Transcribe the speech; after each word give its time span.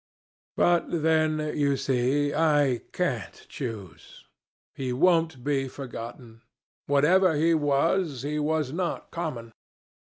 But 0.57 1.03
then, 1.03 1.37
you 1.55 1.77
see, 1.77 2.33
I 2.33 2.81
can't 2.91 3.45
choose. 3.49 4.25
He 4.73 4.91
won't 4.91 5.43
be 5.43 5.67
forgotten. 5.67 6.41
Whatever 6.87 7.35
he 7.35 7.53
was, 7.53 8.23
he 8.23 8.39
was 8.39 8.71
not 8.71 9.11
common. 9.11 9.51